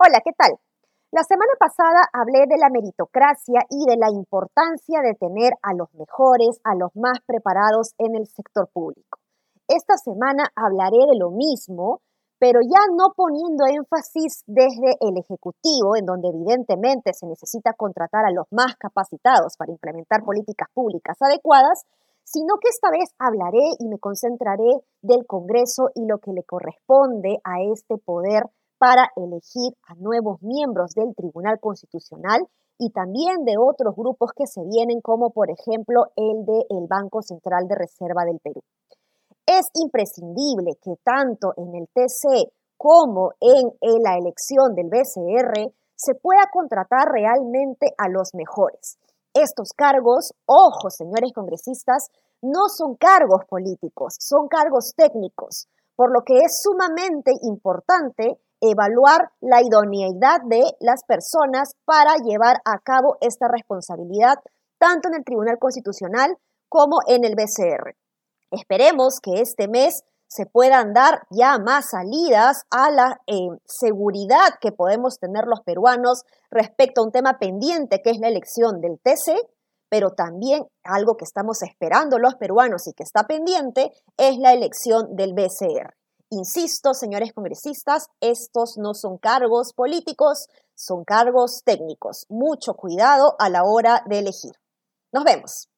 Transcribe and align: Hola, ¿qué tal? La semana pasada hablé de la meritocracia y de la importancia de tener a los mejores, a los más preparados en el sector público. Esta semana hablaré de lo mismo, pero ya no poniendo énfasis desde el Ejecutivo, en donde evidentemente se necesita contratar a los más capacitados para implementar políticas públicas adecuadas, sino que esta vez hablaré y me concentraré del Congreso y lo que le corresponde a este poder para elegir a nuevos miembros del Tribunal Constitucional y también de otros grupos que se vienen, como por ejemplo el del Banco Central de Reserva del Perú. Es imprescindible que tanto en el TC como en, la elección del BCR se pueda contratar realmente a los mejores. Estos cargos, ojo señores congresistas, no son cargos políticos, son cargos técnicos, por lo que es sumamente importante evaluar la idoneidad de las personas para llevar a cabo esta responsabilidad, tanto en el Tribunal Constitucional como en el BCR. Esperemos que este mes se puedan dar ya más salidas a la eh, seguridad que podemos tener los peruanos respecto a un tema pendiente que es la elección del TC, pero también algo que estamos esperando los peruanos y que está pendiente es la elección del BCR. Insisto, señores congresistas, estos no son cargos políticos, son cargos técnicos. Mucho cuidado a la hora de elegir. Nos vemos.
Hola, 0.00 0.20
¿qué 0.24 0.30
tal? 0.30 0.54
La 1.10 1.24
semana 1.24 1.50
pasada 1.58 2.06
hablé 2.12 2.46
de 2.46 2.56
la 2.56 2.70
meritocracia 2.70 3.66
y 3.68 3.82
de 3.84 3.96
la 3.96 4.06
importancia 4.14 5.02
de 5.02 5.18
tener 5.18 5.54
a 5.60 5.74
los 5.74 5.92
mejores, 5.94 6.60
a 6.62 6.76
los 6.76 6.94
más 6.94 7.18
preparados 7.26 7.94
en 7.98 8.14
el 8.14 8.28
sector 8.28 8.70
público. 8.72 9.18
Esta 9.66 9.96
semana 9.96 10.46
hablaré 10.54 11.02
de 11.10 11.18
lo 11.18 11.30
mismo, 11.30 12.00
pero 12.38 12.60
ya 12.62 12.78
no 12.94 13.10
poniendo 13.16 13.66
énfasis 13.66 14.44
desde 14.46 14.94
el 15.00 15.18
Ejecutivo, 15.18 15.96
en 15.98 16.06
donde 16.06 16.28
evidentemente 16.28 17.12
se 17.12 17.26
necesita 17.26 17.72
contratar 17.72 18.24
a 18.24 18.30
los 18.30 18.46
más 18.52 18.76
capacitados 18.78 19.56
para 19.58 19.72
implementar 19.72 20.22
políticas 20.22 20.68
públicas 20.72 21.18
adecuadas, 21.20 21.82
sino 22.22 22.54
que 22.62 22.68
esta 22.70 22.92
vez 22.92 23.10
hablaré 23.18 23.74
y 23.80 23.88
me 23.88 23.98
concentraré 23.98 24.78
del 25.02 25.26
Congreso 25.26 25.90
y 25.96 26.06
lo 26.06 26.18
que 26.18 26.30
le 26.30 26.44
corresponde 26.44 27.40
a 27.42 27.62
este 27.66 27.98
poder 27.98 28.44
para 28.78 29.10
elegir 29.16 29.74
a 29.86 29.94
nuevos 29.96 30.40
miembros 30.42 30.94
del 30.94 31.14
Tribunal 31.14 31.58
Constitucional 31.60 32.46
y 32.78 32.90
también 32.90 33.44
de 33.44 33.58
otros 33.58 33.94
grupos 33.96 34.30
que 34.34 34.46
se 34.46 34.62
vienen, 34.62 35.00
como 35.00 35.30
por 35.30 35.50
ejemplo 35.50 36.06
el 36.16 36.46
del 36.46 36.86
Banco 36.88 37.22
Central 37.22 37.66
de 37.66 37.74
Reserva 37.74 38.24
del 38.24 38.38
Perú. 38.38 38.62
Es 39.46 39.68
imprescindible 39.74 40.78
que 40.82 40.94
tanto 41.02 41.54
en 41.56 41.74
el 41.74 41.88
TC 41.88 42.52
como 42.76 43.32
en, 43.40 43.72
la 44.02 44.16
elección 44.16 44.74
del 44.74 44.88
BCR 44.88 45.72
se 45.96 46.14
pueda 46.14 46.48
contratar 46.52 47.08
realmente 47.10 47.92
a 47.98 48.08
los 48.08 48.34
mejores. 48.34 48.98
Estos 49.34 49.72
cargos, 49.72 50.32
ojo 50.46 50.90
señores 50.90 51.32
congresistas, 51.34 52.08
no 52.40 52.68
son 52.68 52.94
cargos 52.94 53.44
políticos, 53.48 54.14
son 54.20 54.46
cargos 54.46 54.94
técnicos, 54.96 55.66
por 55.96 56.12
lo 56.12 56.22
que 56.22 56.38
es 56.38 56.62
sumamente 56.62 57.32
importante 57.42 58.38
evaluar 58.60 59.30
la 59.40 59.62
idoneidad 59.62 60.40
de 60.46 60.62
las 60.80 61.04
personas 61.04 61.74
para 61.84 62.16
llevar 62.24 62.60
a 62.64 62.78
cabo 62.78 63.16
esta 63.20 63.48
responsabilidad, 63.48 64.36
tanto 64.78 65.08
en 65.08 65.14
el 65.14 65.24
Tribunal 65.24 65.58
Constitucional 65.58 66.36
como 66.68 66.98
en 67.06 67.24
el 67.24 67.34
BCR. 67.34 67.96
Esperemos 68.50 69.20
que 69.20 69.40
este 69.40 69.68
mes 69.68 70.04
se 70.28 70.44
puedan 70.44 70.92
dar 70.92 71.22
ya 71.30 71.58
más 71.58 71.90
salidas 71.90 72.64
a 72.70 72.90
la 72.90 73.20
eh, 73.26 73.48
seguridad 73.64 74.54
que 74.60 74.72
podemos 74.72 75.18
tener 75.18 75.46
los 75.46 75.60
peruanos 75.62 76.24
respecto 76.50 77.00
a 77.00 77.04
un 77.04 77.12
tema 77.12 77.38
pendiente 77.38 78.02
que 78.02 78.10
es 78.10 78.18
la 78.18 78.28
elección 78.28 78.80
del 78.80 79.00
TC, 79.02 79.36
pero 79.88 80.10
también 80.10 80.66
algo 80.84 81.16
que 81.16 81.24
estamos 81.24 81.62
esperando 81.62 82.18
los 82.18 82.34
peruanos 82.34 82.86
y 82.86 82.92
que 82.92 83.04
está 83.04 83.26
pendiente 83.26 83.90
es 84.18 84.36
la 84.36 84.52
elección 84.52 85.16
del 85.16 85.32
BCR. 85.32 85.97
Insisto, 86.30 86.92
señores 86.92 87.32
congresistas, 87.32 88.08
estos 88.20 88.76
no 88.76 88.92
son 88.92 89.16
cargos 89.16 89.72
políticos, 89.72 90.48
son 90.74 91.04
cargos 91.04 91.62
técnicos. 91.64 92.26
Mucho 92.28 92.74
cuidado 92.74 93.34
a 93.38 93.48
la 93.48 93.62
hora 93.64 94.02
de 94.06 94.18
elegir. 94.18 94.52
Nos 95.10 95.24
vemos. 95.24 95.68